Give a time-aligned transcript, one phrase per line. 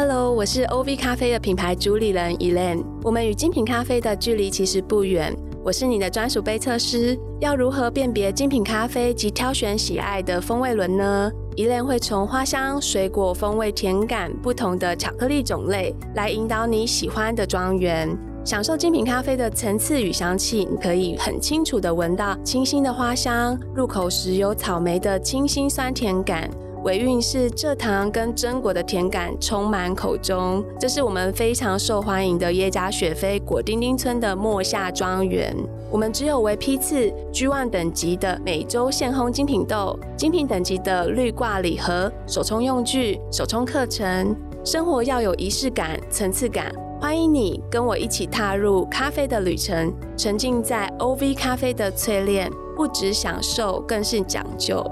[0.00, 2.84] Hello，我是 OV 咖啡的品牌主理人 Elaine。
[3.02, 5.36] 我们与精品咖啡的距离其实不远。
[5.64, 7.18] 我是你的专属杯测师。
[7.40, 18.08] 要如何辨别精品咖啡及挑选喜爱的风味轮呢？Elaine 会从花香、水果风味、甜感不同的巧克力种类来引导你喜欢的庄园，
[18.44, 20.58] 享受精品咖啡的层次与香气。
[20.58, 26.48] 你可以很清楚的闻到清新的花香，入口时有草莓的清新酸甜感。
[26.84, 35.54] 尾韵是蔗糖跟榛果的甜感充满口中，这是我们非常受欢迎的耶加雪菲果丁丁村的末夏庄园。
[35.90, 44.36] 我们只有为批次 G1 等级的每周现烘精品豆，精品等级的绿挂礼盒、手冲用具、手冲课程。
[44.64, 46.72] 生活要有仪式感、层次感。
[47.00, 54.84] 欢迎你跟我一起踏入咖啡的旅程，沉浸在 OV 咖啡的淬炼，不只享受，更是讲究。